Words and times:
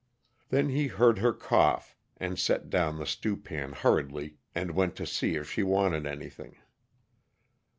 Then 0.49 0.69
he 0.69 0.87
heard 0.87 1.19
her 1.19 1.31
cough, 1.31 1.95
and 2.17 2.39
set 2.39 2.71
down 2.71 2.97
the 2.97 3.05
stewpan 3.05 3.71
hurriedly 3.73 4.37
and 4.55 4.71
went 4.71 4.95
to 4.95 5.05
see 5.05 5.35
if 5.35 5.51
she 5.51 5.61
wanted 5.61 6.07
anything. 6.07 6.55